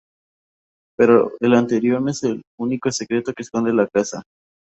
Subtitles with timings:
[0.97, 4.23] Pero el anterior no es el único secreto que esconde la casa.